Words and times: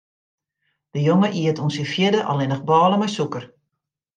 De 0.93 0.99
jonge 1.07 1.29
iet 1.39 1.59
oant 1.61 1.73
syn 1.75 1.91
fjirde 1.93 2.21
allinnich 2.31 2.65
bôle 2.67 2.95
mei 2.99 3.11
sûker. 3.17 3.43